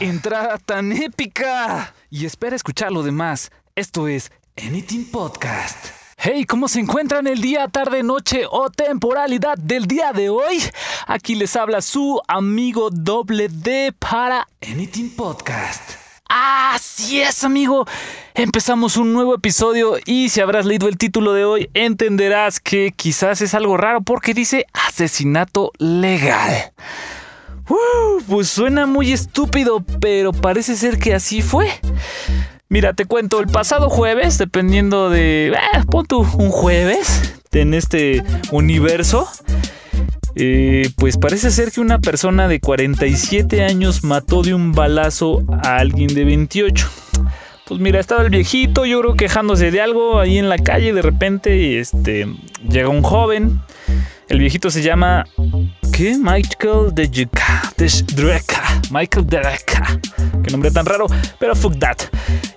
[0.00, 1.94] entrada tan épica!
[2.10, 3.50] Y espera escuchar lo demás.
[3.74, 5.86] Esto es Anything Podcast.
[6.16, 10.62] Hey, ¿cómo se encuentran el día, tarde, noche o temporalidad del día de hoy?
[11.06, 15.82] Aquí les habla su amigo doble D para Anything Podcast.
[16.28, 17.86] Así es, amigo.
[18.34, 23.40] Empezamos un nuevo episodio y si habrás leído el título de hoy, entenderás que quizás
[23.40, 26.72] es algo raro porque dice asesinato legal.
[28.28, 31.68] Pues suena muy estúpido, pero parece ser que así fue.
[32.68, 35.48] Mira, te cuento, el pasado jueves, dependiendo de...
[35.48, 39.28] Eh, pon tú un jueves en este universo,
[40.34, 45.76] eh, pues parece ser que una persona de 47 años mató de un balazo a
[45.76, 46.90] alguien de 28.
[47.66, 51.02] Pues mira, estaba el viejito, yo creo quejándose de algo ahí en la calle, de
[51.02, 52.26] repente este,
[52.68, 53.60] llega un joven.
[54.28, 55.26] El viejito se llama
[55.96, 57.06] Michael de
[58.16, 58.80] Dreka.
[58.90, 60.00] Michael Dreka.
[60.42, 61.06] Qué nombre tan raro,
[61.38, 61.98] pero fuck that.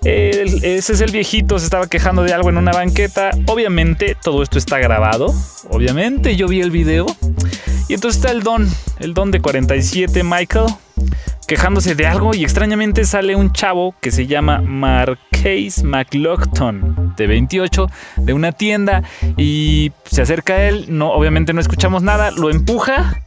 [0.02, 3.30] ese es el viejito, se estaba quejando de algo en una banqueta.
[3.46, 5.32] Obviamente, todo esto está grabado.
[5.70, 7.06] Obviamente, yo vi el video.
[7.88, 10.66] Y entonces está el don, el don de 47, Michael,
[11.46, 17.86] quejándose de algo y extrañamente sale un chavo que se llama Marquise McLaughlin, de 28,
[18.16, 19.04] de una tienda
[19.36, 23.22] y se acerca a él, no, obviamente no escuchamos nada, lo empuja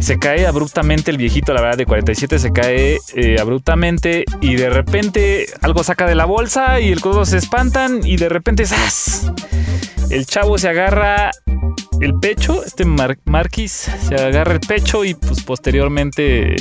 [0.00, 4.70] se cae abruptamente el viejito, la verdad, de 47, se cae eh, abruptamente y de
[4.70, 9.32] repente algo saca de la bolsa y el codo se espantan y de repente ¡zas!
[10.10, 11.30] El chavo se agarra
[12.00, 16.54] el pecho, este Marquis se agarra el pecho y pues posteriormente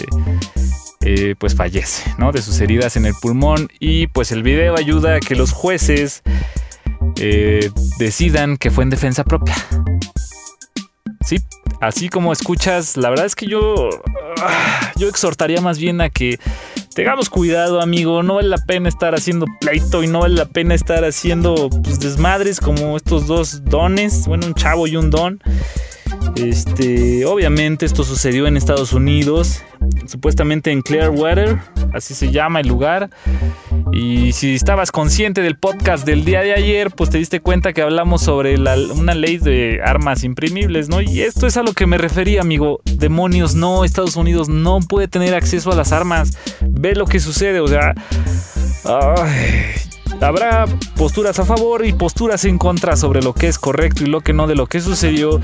[1.01, 2.31] eh, pues fallece, ¿no?
[2.31, 6.23] De sus heridas en el pulmón y pues el video ayuda a que los jueces
[7.17, 9.55] eh, decidan que fue en defensa propia.
[11.21, 11.37] Sí,
[11.81, 13.89] así como escuchas, la verdad es que yo,
[14.95, 16.39] yo exhortaría más bien a que
[16.93, 18.23] tengamos cuidado, amigo.
[18.23, 21.99] No vale la pena estar haciendo pleito y no vale la pena estar haciendo pues,
[21.99, 24.27] desmadres como estos dos dones.
[24.27, 25.39] Bueno, un chavo y un don.
[26.35, 29.61] Este, obviamente esto sucedió en Estados Unidos,
[30.05, 31.57] supuestamente en Clearwater,
[31.93, 33.09] así se llama el lugar.
[33.91, 37.81] Y si estabas consciente del podcast del día de ayer, pues te diste cuenta que
[37.81, 41.01] hablamos sobre una ley de armas imprimibles, ¿no?
[41.01, 42.81] Y esto es a lo que me refería, amigo.
[42.85, 46.37] Demonios, no, Estados Unidos no puede tener acceso a las armas.
[46.61, 47.93] Ve lo que sucede, o sea...
[50.21, 54.21] Habrá posturas a favor y posturas en contra sobre lo que es correcto y lo
[54.21, 55.39] que no de lo que sucedió,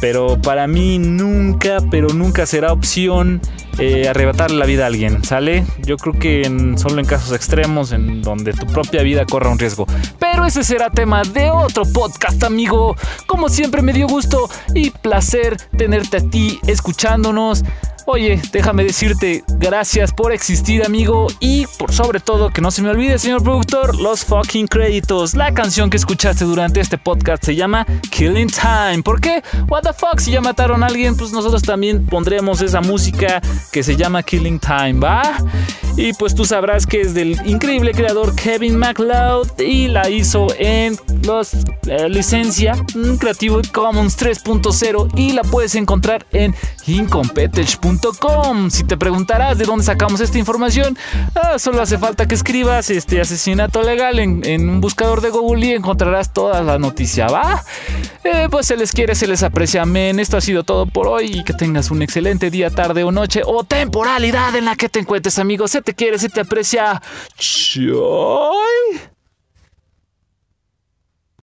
[0.00, 3.40] pero para mí nunca, pero nunca será opción
[3.78, 5.64] eh, arrebatar la vida a alguien, ¿sale?
[5.84, 9.86] Yo creo que solo en casos extremos en donde tu propia vida corra un riesgo.
[10.18, 12.96] Pero ese será tema de otro podcast, amigo.
[13.26, 17.64] Como siempre me dio gusto y placer tenerte a ti escuchándonos.
[18.06, 22.90] Oye, déjame decirte gracias por existir, amigo, y por sobre todo que no se me
[22.90, 25.34] olvide, señor productor, los fucking créditos.
[25.34, 29.02] La canción que escuchaste durante este podcast se llama Killing Time.
[29.02, 29.42] ¿Por qué?
[29.68, 33.40] What the fuck, si ya mataron a alguien, pues nosotros también pondremos esa música
[33.72, 35.38] que se llama Killing Time, ¿va?
[35.96, 40.96] Y pues tú sabrás que es del increíble creador Kevin MacLeod y la hizo en
[41.24, 41.54] los
[41.86, 46.52] eh, licencia mm, Creative Commons 3.0 y la puedes encontrar en
[46.86, 48.70] incompetech.com.
[48.70, 50.98] Si te preguntarás de dónde sacamos esta información,
[51.36, 55.72] ah, solo hace falta que escribas este asesinato legal en, un buscador de Google y
[55.72, 57.62] encontrarás toda la noticia, ¿va?
[58.24, 60.18] Eh, pues se les quiere, se les aprecia, amén.
[60.18, 63.42] Esto ha sido todo por hoy y que tengas un excelente día, tarde o noche
[63.44, 65.74] o temporalidad en la que te encuentres, amigos.
[65.84, 67.00] Te quiere, se te aprecia.
[67.36, 69.13] Choy.